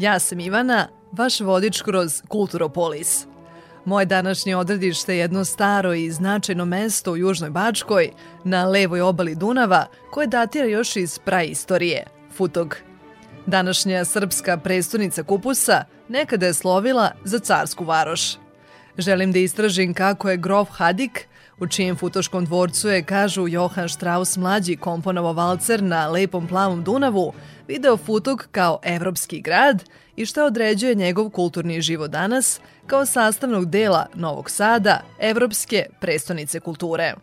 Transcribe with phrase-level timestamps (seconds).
[0.00, 3.26] Ja sam Ivana, vaš vodič kroz Kulturopolis.
[3.84, 8.10] Moje današnje odredište je jedno staro i značajno mesto u Južnoj Bačkoj,
[8.44, 12.76] na levoj obali Dunava, koje datira još iz praistorije, Futog.
[13.46, 18.36] Današnja srpska prestonica Kupusa nekada je slovila za carsku varoš.
[18.98, 21.28] Želim da istražim kako je grof Hadik,
[21.60, 27.32] u čijem futoškom dvorcu je, kažu, Johan Strauss mlađi komponovo valcer na lepom plavom Dunavu,
[27.68, 29.84] video Futog kao evropski grad
[30.16, 37.14] i šta određuje njegov kulturni život danas kao sastavnog dela Novog Sada, evropske prestonice kulture.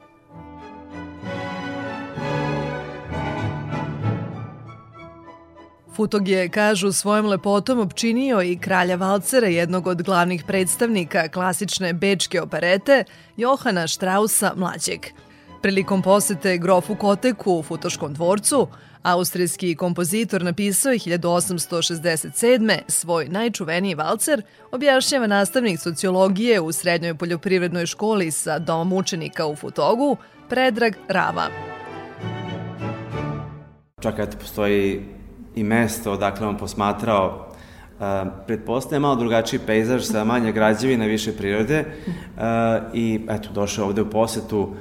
[5.97, 12.41] Futog je, kažu, svojom lepotom opčinio i kralja Valcera, jednog od glavnih predstavnika klasične bečke
[12.41, 13.03] operete,
[13.37, 14.99] Johana Strausa mlađeg.
[15.61, 18.67] Prilikom posete grofu Koteku u Futoškom dvorcu,
[19.03, 22.79] austrijski kompozitor napisao je 1867.
[22.87, 30.17] svoj najčuveniji valcer, objašnjava nastavnik sociologije u Srednjoj poljoprivrednoj školi sa domom učenika u Futogu,
[30.49, 31.47] Predrag Rava.
[34.01, 35.16] Čak eto, postoji
[35.57, 37.43] i mesto odakle on posmatrao
[37.99, 38.03] Uh,
[38.47, 42.43] pretpostavljam malo drugačiji pejzaž sa manje građevina, više prirode uh,
[42.93, 44.73] i eto, došao ovde u posetu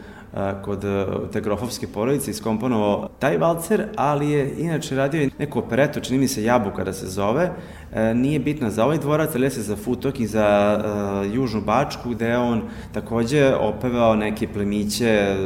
[0.65, 0.85] kod
[1.33, 6.43] te grofovske porodice iskomponovao taj valcer, ali je inače radio neku operetu, čini mi se
[6.43, 7.51] Jabuka da se zove,
[7.93, 12.11] e, nije bitno za ovaj dvorac, ali se za Futok i za uh, Južnu Bačku,
[12.11, 12.63] gde on
[12.93, 15.37] takođe opevao neke plemiće,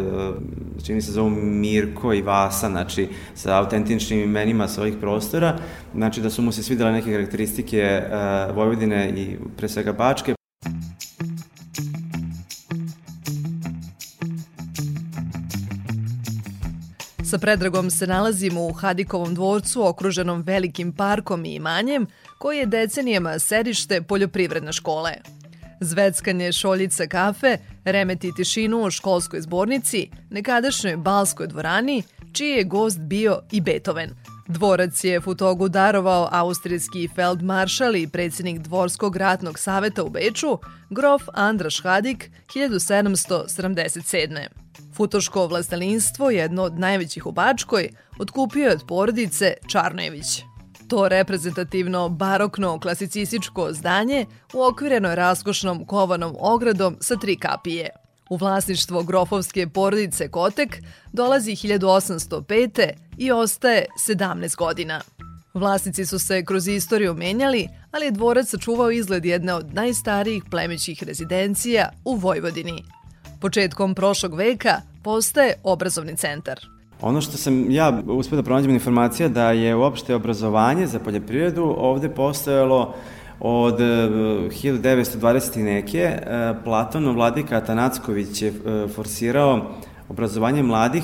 [0.85, 5.57] čini mi se zovu Mirko i Vasa, znači sa autentičnim imenima sa ovih prostora,
[5.95, 8.03] znači da su mu se svidele neke karakteristike
[8.55, 10.35] Vojvodine i pre svega Bačke,
[17.31, 22.07] Sa Predragom se nalazimo u Hadikovom dvorcu okruženom velikim parkom i imanjem
[22.39, 25.13] koji je decenijama sedište poljoprivredne škole.
[25.81, 32.03] Zveckanje šoljica kafe remeti tišinu u školskoj zbornici, nekadašnjoj balskoj dvorani,
[32.33, 34.11] čiji je gost bio i Beethoven.
[34.49, 40.59] Dvorac je Futogu darovao austrijski feldmaršal i predsjednik Dvorskog ratnog saveta u Beču,
[40.89, 44.60] grof Andraš Hadik, 1777.
[45.01, 47.89] Futoško vlastelinstvo, jedno od najvećih u Bačkoj,
[48.19, 50.43] otkupio je od porodice Čarnojević.
[50.89, 57.89] To reprezentativno barokno klasicističko zdanje uokvireno je raskošnom kovanom ogradom sa tri kapije.
[58.31, 62.91] U vlasništvo grofovske porodice Kotek dolazi 1805.
[63.19, 65.01] i ostaje 17 godina.
[65.55, 71.03] Vlasnici su se kroz istoriju menjali, ali je dvorac sačuvao izgled jedne od najstarijih plemećih
[71.03, 72.85] rezidencija u Vojvodini.
[73.41, 76.61] Početkom prošlog veka postaje obrazovni centar.
[77.03, 82.09] Ono što sam ja uspio da pronađem informacija da je uopšte obrazovanje za poljoprivredu ovde
[82.09, 82.95] postojalo
[83.41, 85.61] od 1920.
[85.61, 85.99] E, neke.
[85.99, 89.71] E, Platon Vladika Atanacković je e, forsirao
[90.09, 91.03] obrazovanje mladih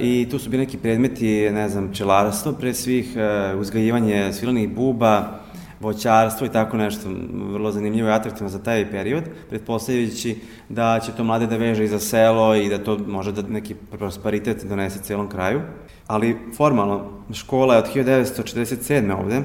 [0.00, 3.16] i tu su bili neki predmeti, ne znam, čelarstvo pre svih,
[3.58, 5.40] uzgajivanje svilanih buba,
[5.80, 10.36] voćarstvo i tako nešto vrlo zanimljivo i atraktivno za taj period, pretpostavljajući
[10.68, 13.74] da će to mlade da veže i za selo i da to može da neki
[13.74, 15.60] prosperitet donese celom kraju.
[16.06, 19.14] Ali formalno, škola je od 1947.
[19.20, 19.42] ovde,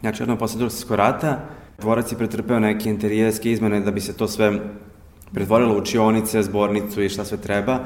[0.00, 1.40] znači odmah posle drugog rata,
[1.78, 4.52] dvorac je pretrpeo neke interijerske izmene da bi se to sve
[5.34, 7.78] pretvorilo u učionice, zbornicu i šta sve treba.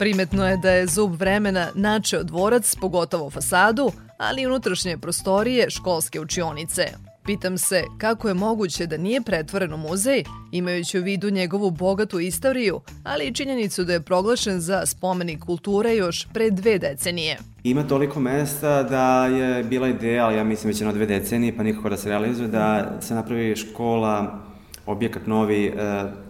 [0.00, 6.20] Primetno je da je zub vremena načeo dvorac, pogotovo fasadu, ali i unutrašnje prostorije školske
[6.20, 6.82] učionice.
[7.24, 12.20] Pitam se kako je moguće da nije pretvoren u muzej, imajući u vidu njegovu bogatu
[12.20, 17.38] istoriju, ali i činjenicu da je proglašen za spomenik kulture još pre dve decenije.
[17.64, 21.62] Ima toliko mesta da je bila ideja, ali ja mislim već na dve decenije, pa
[21.62, 24.38] nikako da se realizuje, da se napravi škola,
[24.86, 25.72] objekat novi e,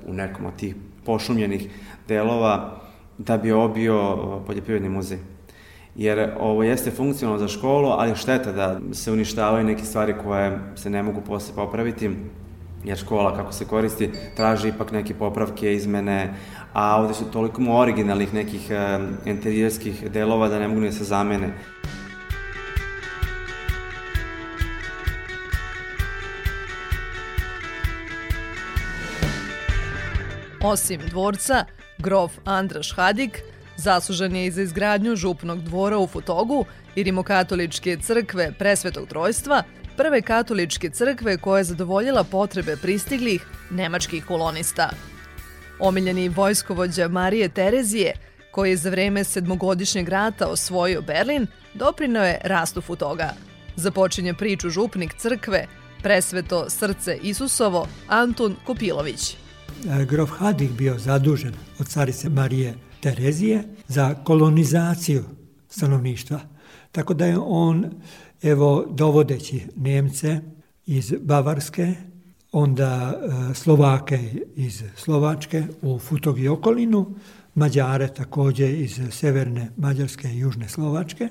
[0.07, 0.75] u nekom od tih
[1.05, 1.69] pošumljenih
[2.09, 2.81] delova
[3.21, 5.19] da bi ovo bio poljoprivredni muzej.
[5.95, 10.91] Jer ovo jeste funkcionalno za školu, ali šteta da se uništavaju neke stvari koje se
[10.91, 12.11] ne mogu posle popraviti.
[12.85, 16.35] jer škola kako se koristi traži ipak neke popravke, izmene,
[16.73, 18.71] a ovde su toliko originalnih nekih
[19.25, 21.53] interijerskih delova da ne mogu ni da se zamene.
[30.63, 31.65] Osim dvorca,
[32.01, 33.43] grof Andraš Hadik
[33.81, 36.65] zaslužan je i za izgradnju župnog dvora u Futogu
[36.95, 39.63] i rimokatoličke crkve Presvetog trojstva,
[39.97, 44.91] prve katoličke crkve koja je zadovoljila potrebe pristiglih nemačkih kolonista.
[45.79, 48.13] Omiljeni vojskovođa Marije Terezije,
[48.51, 53.35] koji je za vreme sedmogodišnjeg rata osvojio Berlin, doprinao je rastu Futoga.
[53.77, 55.67] Započinje priču župnik crkve,
[56.03, 59.37] presveto srce Isusovo, Antun Kopilović.
[59.89, 65.25] E, grof Hadik bio zadužen od carice Marije Terezije za kolonizaciju
[65.69, 66.41] stanovništva.
[66.93, 67.91] Tako da je on,
[68.43, 70.41] evo, dovodeći Nemce
[70.87, 71.95] iz Bavarske,
[72.53, 74.19] onda e, Slovake
[74.57, 77.15] iz Slovačke u Futog i okolinu,
[77.55, 81.29] Mađare takođe iz severne Mađarske i južne Slovačke,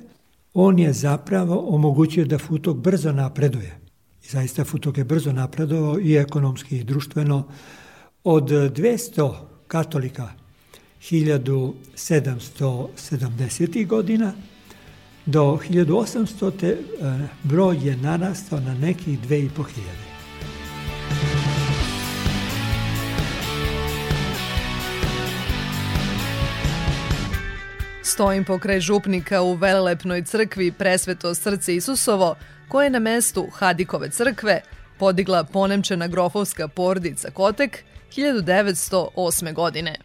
[0.54, 3.80] on je zapravo omogućio da Futog brzo napreduje.
[4.24, 7.48] I zaista Futog je brzo napredovao i ekonomski i društveno,
[8.24, 9.33] Od 200
[9.68, 10.31] katolika
[11.01, 13.88] 1770.
[13.88, 14.33] godina
[15.25, 16.63] do 1800.
[16.63, 16.75] Eh,
[17.44, 19.81] broj je narastao na nekih 2500.
[28.04, 32.36] Stojim pokraj župnika u velelepnoj crkvi Presveto srce Isusovo,
[32.68, 34.62] koje je na mestu Hadikove crkve
[34.98, 37.86] podigla ponemčena grofovska porodica Kotek
[38.18, 39.54] 1908.
[39.54, 39.96] godine.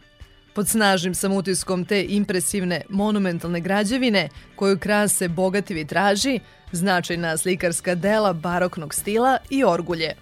[0.54, 6.40] Pod snažnim sam utiskom te impresivne monumentalne građevine koju krase bogati vitraži,
[6.72, 10.14] značajna slikarska dela baroknog stila i orgulje.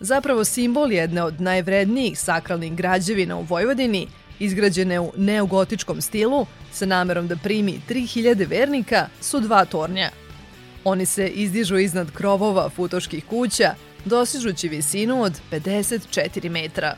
[0.00, 7.28] Zapravo simbol jedne od najvrednijih sakralnih građevina u Vojvodini, izgrađene u neogotičkom stilu, sa namerom
[7.28, 10.10] da primi 3000 vernika, su dva tornja.
[10.84, 13.74] Oni se izdižu iznad krovova futoških kuća,
[14.04, 16.96] dosižući visinu od 54 metra.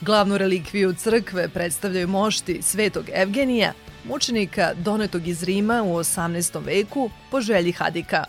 [0.00, 3.72] Glavnu relikviju crkve predstavljaju mošti svetog Evgenija,
[4.04, 6.64] mučenika donetog iz Rima u 18.
[6.64, 8.24] veku po želji Hadika.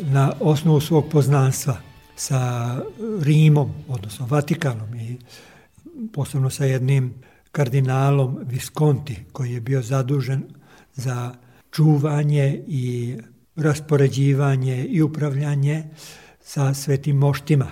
[0.00, 1.76] Na osnovu svog poznanstva
[2.16, 2.76] sa
[3.22, 5.18] Rimom, odnosno Vatikanom i
[6.12, 7.14] posebno sa jednim
[7.52, 10.42] kardinalom Visconti koji je bio zadužen
[10.94, 11.34] za
[11.70, 13.16] čuvanje i
[13.56, 15.84] raspoređivanje i upravljanje
[16.40, 17.66] sa svetim moštima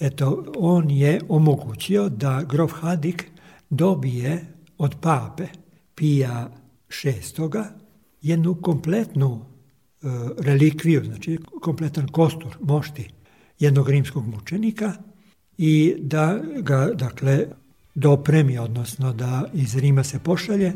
[0.00, 3.26] Eto, on je omogućio da grof Hadik
[3.70, 4.46] dobije
[4.78, 5.46] od pape
[5.94, 6.50] Pija
[7.04, 7.12] VI.
[8.22, 10.06] jednu kompletnu e,
[10.38, 13.10] relikviju, znači kompletan kostur mošti
[13.58, 14.92] jednog rimskog mučenika
[15.58, 17.46] i da ga, dakle,
[17.94, 20.72] dopremi, odnosno da iz Rima se pošalje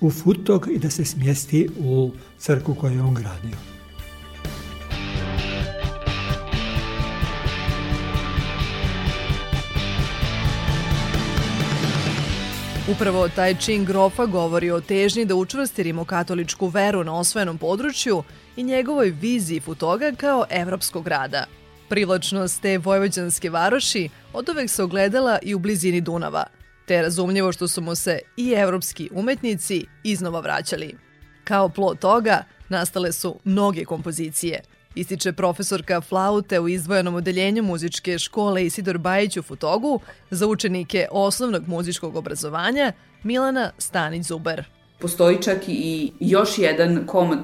[0.00, 3.75] u Futog i da se smjesti u crku koju je on gradio.
[12.92, 18.22] Upravo taj čin grofa govori o težnji da učvrsti rimokatoličku veru na osvojenom području
[18.56, 21.44] i njegovoj viziji Futoga kao evropskog grada.
[21.88, 26.44] Privlačnost te vojvođanske varoši od uvek se ogledala i u blizini Dunava,
[26.86, 30.94] te je razumljivo što su mu se i evropski umetnici iznova vraćali.
[31.44, 34.60] Kao plot toga nastale su mnoge kompozicije–
[34.96, 40.00] ističe profesorka flaute u izdvojenom odeljenju muzičke škole Isidor Bajić u Futogu
[40.30, 44.62] za učenike osnovnog muzičkog obrazovanja Milana Stanić-Zuber.
[44.98, 47.38] Postoji čak i još jedan komad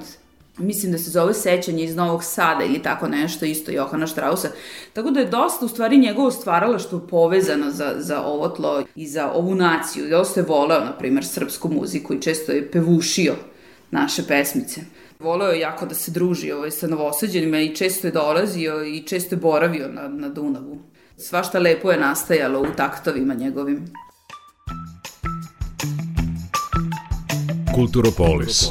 [0.57, 4.49] mislim da se zove Sećanje iz Novog Sada ili tako nešto, isto Johana Strausa.
[4.93, 9.31] Tako da je dosta u stvari njegovo stvaralaštvo povezano za, za ovo tlo i za
[9.31, 10.09] ovu naciju.
[10.09, 13.35] Dosta je voleo, na primer, srpsku muziku i često je pevušio
[13.91, 14.81] naše pesmice.
[15.23, 19.35] Voleo je jako da se druži ovaj, sa novosađenima i često je dolazio i često
[19.35, 20.79] je boravio na, na Dunavu.
[21.17, 23.85] Svašta lepo je nastajalo u taktovima njegovim.
[27.75, 28.65] Kulturopolis.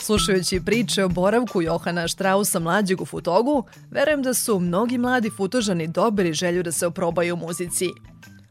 [0.00, 5.86] Slušajući priče o boravku Johana Štrausa mlađeg u Futogu, verujem da su mnogi mladi futožani
[5.86, 7.88] dobili želju da se oprobaju u muzici.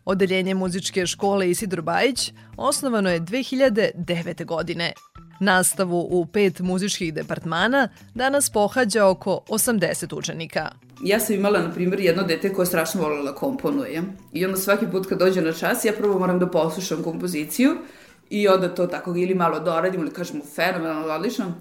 [0.05, 4.45] Odeljenje muzičke škole Isidor Bajić osnovano je 2009.
[4.45, 4.93] godine.
[5.39, 10.71] Nastavu u pet muzičkih departmana danas pohađa oko 80 učenika.
[11.03, 14.03] Ja sam imala, na primjer, jedno dete koje strašno volila da komponuje.
[14.33, 17.77] I onda svaki put kad dođe na čas, ja prvo moram da poslušam kompoziciju
[18.29, 21.53] i onda to tako ili malo doradim ili kažemo fenomenalno, odlično.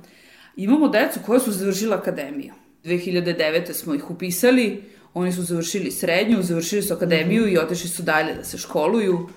[0.57, 2.53] Imamo decu koja su završila akademiju.
[2.85, 3.73] 2009.
[3.73, 8.45] smo ih upisali, Oni su završili srednju, završili su akademiju i otešli su dalje da
[8.45, 9.29] se školuju.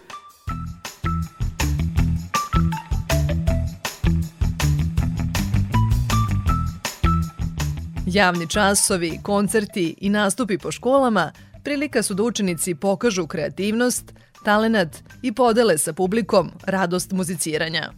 [8.09, 11.31] Javni časovi, koncerti i nastupi po školama
[11.63, 14.13] prilika su da učenici pokažu kreativnost,
[14.45, 14.87] talenat
[15.21, 17.91] i podele sa publikom radost muziciranja.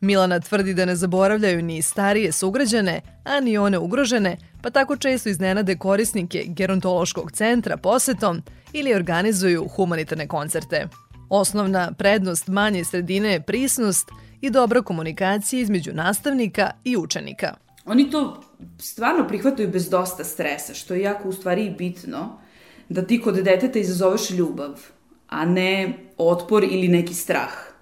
[0.00, 5.28] Milana tvrdi da ne zaboravljaju ni starije sugrađane, a ni one ugrožene, pa tako često
[5.28, 8.42] iznenade korisnike gerontološkog centra posetom
[8.72, 10.88] ili organizuju humanitarne koncerte.
[11.28, 14.08] Osnovna prednost manje sredine je prisnost
[14.40, 17.63] i dobra komunikacija između nastavnika i učenika.
[17.84, 18.42] Oni to
[18.78, 22.38] stvarno prihvataju bez dosta stresa, što je jako u stvari bitno,
[22.88, 24.80] da ti kod deteta izazoveš ljubav,
[25.28, 27.74] a ne otpor ili neki strah.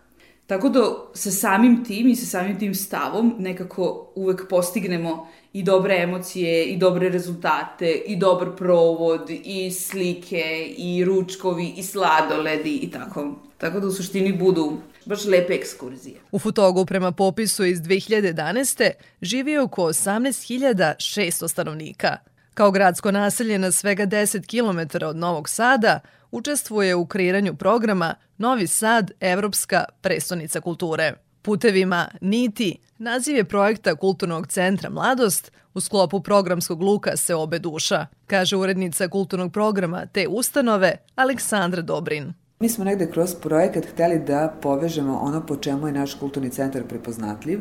[0.46, 0.80] Tako da
[1.14, 6.76] sa samim tim i sa samim tim stavom nekako uvek postignemo i dobre emocije, i
[6.76, 13.34] dobre rezultate, i dobar provod, i slike, i ručkovi, i sladoledi i tako.
[13.58, 16.16] Tako da u suštini budu baš lepe ekskurzije.
[16.32, 18.90] U Futogu prema popisu iz 2011.
[19.22, 22.16] živi oko 18.600 stanovnika.
[22.54, 28.66] Kao gradsko naselje na svega 10 km od Novog Sada, učestvuje u kreiranju programa Novi
[28.66, 31.14] Sad– Evropska prestonica kulture.
[31.42, 38.06] Putevima Niti naziv je projekta Kulturnog centra Mladost u sklopu programskog luka se obe duša,
[38.26, 42.32] kaže urednica kulturnog programa te ustanove Aleksandra Dobrin.
[42.62, 46.82] Mi smo negde kroz projekat hteli da povežemo ono po čemu je naš kulturni centar
[46.88, 47.60] prepoznatljiv,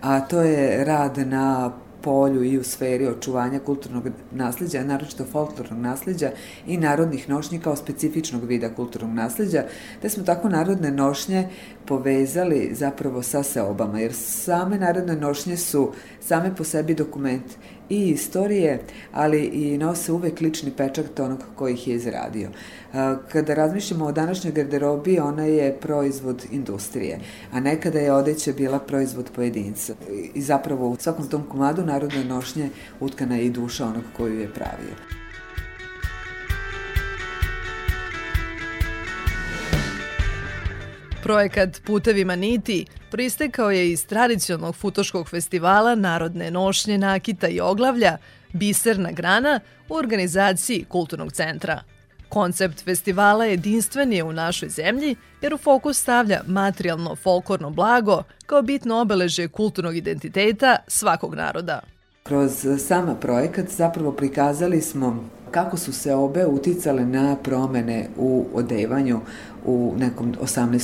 [0.00, 6.30] a to je rad na polju i u sferi očuvanja kulturnog nasledđa, naročito folklornog nasledđa
[6.66, 9.64] i narodnih nošnji kao specifičnog vida kulturnog nasledđa,
[10.02, 11.48] te smo tako narodne nošnje
[11.86, 17.44] povezali zapravo sa seobama, jer same narodne nošnje su same po sebi dokument
[17.90, 18.80] i istorije,
[19.12, 22.50] ali i nose uvek lični pečak onog koji ih je izradio.
[23.32, 27.20] Kada razmišljamo o današnjoj garderobi, ona je proizvod industrije,
[27.52, 29.94] a nekada je odeća bila proizvod pojedinca.
[30.34, 34.54] I zapravo u svakom tom komadu narodne nošnje utkana je i duša onog koju je
[34.54, 34.94] pravio.
[41.22, 48.16] Projekat Putevima niti pristekao je iz tradicionalnog futoškog festivala Narodne nošnje nakita i oglavlja
[48.52, 51.82] Biserna grana u organizaciji Kulturnog centra.
[52.28, 58.62] Koncept festivala jedinstven je u našoj zemlji jer u fokus stavlja materijalno folklorno blago kao
[58.62, 61.80] bitno obeležje kulturnog identiteta svakog naroda.
[62.22, 69.20] Kroz sama projekat zapravo prikazali smo kako su se obe uticale na promene u odevanju
[69.64, 70.78] u nekom 18.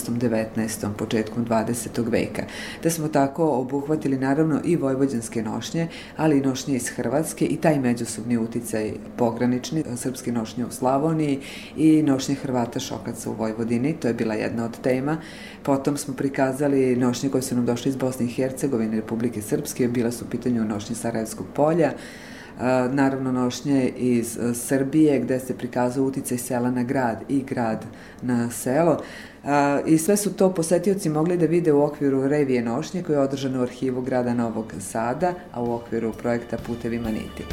[0.56, 0.92] 19.
[0.98, 2.10] početkom 20.
[2.10, 2.42] veka.
[2.82, 7.78] Da smo tako obuhvatili naravno i vojvođanske nošnje, ali i nošnje iz Hrvatske i taj
[7.80, 11.40] međusobni uticaj pogranični, srpske nošnje u Slavoniji
[11.76, 15.16] i nošnje Hrvata šokaca u Vojvodini, to je bila jedna od tema.
[15.62, 20.10] Potom smo prikazali nošnje koje su nam došle iz Bosne i Hercegovine, Republike Srpske, bila
[20.10, 21.92] su u pitanju nošnje Sarajevskog polja,
[22.90, 27.84] naravno nošnje iz Srbije gde se prikazao uticaj sela na grad i grad
[28.22, 29.00] na selo.
[29.86, 33.60] I sve su to posetioci mogli da vide u okviru revije nošnje koje je održano
[33.60, 37.44] u arhivu grada Novog Sada, a u okviru projekta Putevi Maniti.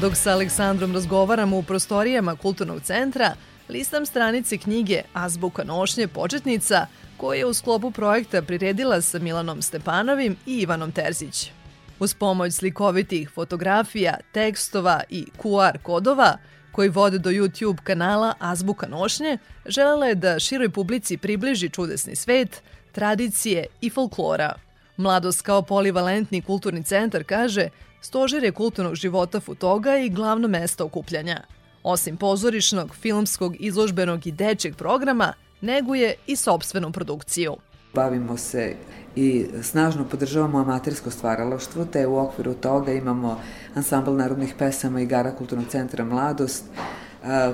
[0.00, 3.32] Dok sa Aleksandrom razgovaramo u prostorijama Kulturnog centra,
[3.68, 10.36] listam stranice knjige Azbuka nošnje početnica koje je u sklopu projekta priredila sa Milanom Stepanovim
[10.46, 11.50] i Ivanom Terzić.
[11.98, 16.36] Uz pomoć slikovitih fotografija, tekstova i QR kodova
[16.72, 22.62] koji vode do YouTube kanala Azbuka nošnje, želela je da široj publici približi čudesni svet,
[22.92, 24.54] tradicije i folklora.
[24.96, 27.68] Mladost kao polivalentni kulturni centar kaže
[28.00, 31.42] stožer je kulturnog života Futoga i glavno mesto okupljanja–
[31.82, 37.56] Osim pozorišnog, filmskog, izložbenog i dečeg programa, neguje i sobstvenu produkciju.
[37.94, 38.74] Bavimo se
[39.16, 43.40] i snažno podržavamo amatersko stvaralaštvo, te u okviru toga imamo
[43.74, 46.64] ansambl narodnih pesama i gara Kulturnog centra Mladost,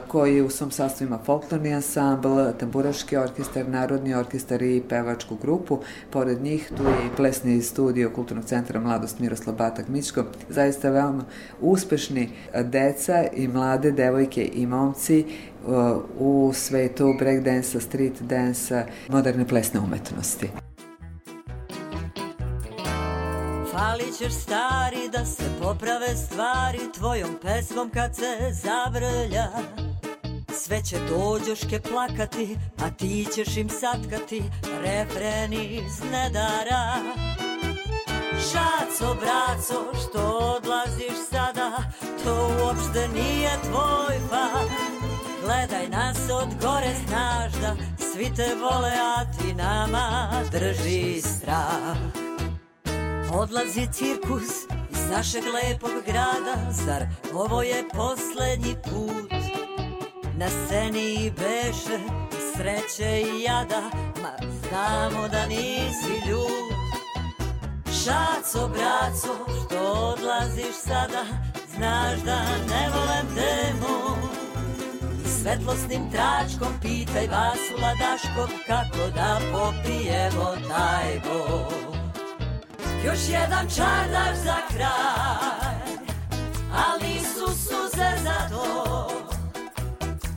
[0.08, 2.28] koji u svom sastavu ima folklorni ansambl,
[2.60, 5.78] tamburaški orkestar, narodni orkestar i pevačku grupu.
[6.10, 10.24] Pored njih tu je i plesni studio Kulturnog centra Mladost Miroslav Batak Mičko.
[10.48, 11.24] Zaista veoma
[11.60, 12.30] uspešni
[12.64, 15.24] deca i mlade devojke i momci
[16.18, 20.63] u svetu breakdansa, street dansa, moderne plesne umetnosti.
[24.18, 29.48] Ćeš stari da se poprave stvari Tvojom pesmom kad se zavrlja
[30.56, 34.42] Sve će dođoške plakati, a ti ćeš im satkati
[34.82, 36.94] refreni iz nedara.
[38.32, 40.20] Šaco, braco, što
[40.56, 41.82] odlaziš sada,
[42.24, 44.68] to uopšte nije tvoj fan.
[45.44, 47.76] Gledaj nas od gore, znaš da
[48.12, 52.33] svi te vole, a ti nama drži strah.
[53.36, 54.50] Odlazi cirkus
[54.90, 59.32] iz našeg lepog grada, zar ovo je poslednji put?
[60.36, 61.98] Na sceni beše
[62.32, 63.82] i sreće i jada,
[64.22, 66.74] ma znamo da nisi ljud.
[67.86, 69.34] Šaco, braco,
[69.66, 71.24] što odlaziš sada,
[71.76, 74.16] znaš da ne volem temu.
[75.42, 82.03] Svetlosnim tračkom pitaj Vasula Daškog kako da popijemo taj bol.
[83.04, 86.08] Još jedan čardaš za kraj,
[86.74, 89.08] ali nisu suze za to.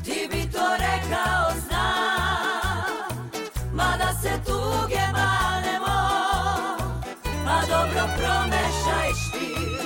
[0.03, 3.19] Ti bi to rekao znam,
[3.73, 5.97] mada se tuge manemo,
[7.45, 9.81] pa dobro promešaj štir,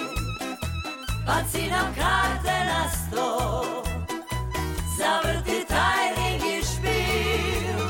[1.25, 3.63] baci nam karte na sto,
[4.97, 7.85] zavrti taj ring i špil,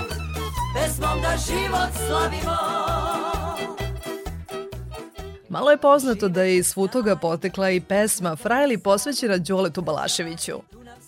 [0.76, 3.41] pesmom da život slavimo.
[5.52, 10.54] Malo je poznato da je iz Futoga potekla i pesma Frajli posvećena Đoletu Balaševiću.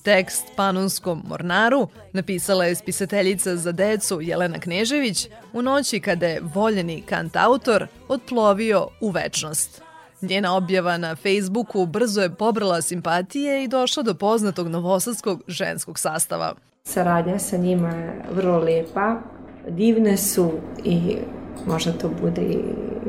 [0.04, 7.02] Tekst Panonskom mornaru napisala je spisateljica za decu Jelena Knežević u noći kada je voljeni
[7.02, 9.82] kantautor odplovio u večnost.
[10.22, 16.54] Njena objava na Facebooku brzo je pobrala simpatije i došla do poznatog novosadskog ženskog sastava.
[16.84, 19.22] Saradnja sa njima je vrlo lepa,
[19.70, 20.52] divne su
[20.84, 21.18] i
[21.66, 22.58] možda to bude i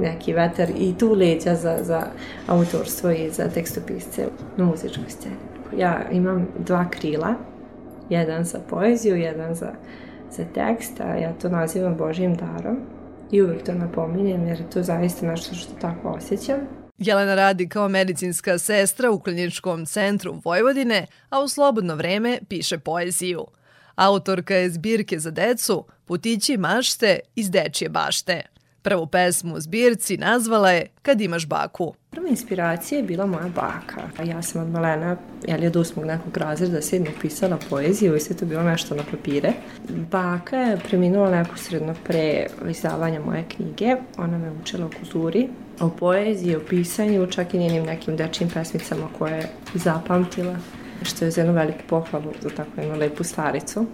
[0.01, 2.07] neki vetar i tu leđa za, za
[2.47, 5.35] autorstvo i za tekstopisce na muzičkoj sceni.
[5.79, 7.35] Ja imam dva krila,
[8.09, 9.73] jedan za poeziju, jedan za,
[10.31, 12.77] za tekst, a ja to nazivam Božijim darom
[13.31, 16.59] i uvek to napominjem jer to zaista nešto što tako osjećam.
[16.99, 23.47] Jelena radi kao medicinska sestra u kliničkom centru Vojvodine, a u slobodno vreme piše poeziju.
[23.97, 28.43] Autorka je zbirke za decu Putići mašte iz dečije bašte.
[28.83, 31.95] Prvu pesmu u zbirci nazvala je Kad imaš baku.
[32.11, 34.25] Prva inspiracija je bila moja baka.
[34.25, 38.47] Ja sam od malena, jel od usmog nekog razreda sedmog pisala poeziju i sve to
[38.47, 39.53] bilo nešto na papire.
[40.11, 43.97] Baka je preminula neposredno pre izdavanja moje knjige.
[44.19, 45.49] Ona me učila o kulturi,
[45.81, 50.57] o poeziji, o pisanju, čak i njenim nekim dečim pesmicama koje je zapamtila
[51.03, 53.87] što je za jednu veliku pohvalu za takvu jednu lepu staricu.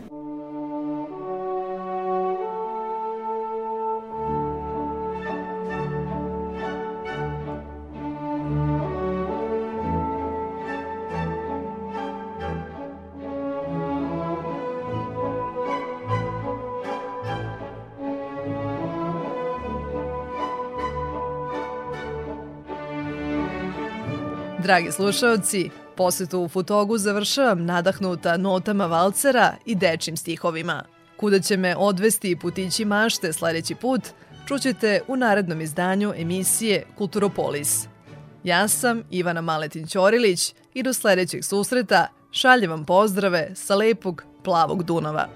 [24.63, 30.85] Dragi slušalci, posetu u Futogu završavam nadahnuta notama valcera i dečim stihovima.
[31.17, 34.01] Kuda će me odvesti putići mašte sledeći put,
[34.49, 37.89] čućete u narednom izdanju emisije Kulturopolis.
[38.45, 45.29] Ja sam Ivana Maletin-Ćorilić i do sledećeg susreta šaljem vam pozdrave sa lepog plavog Dunava.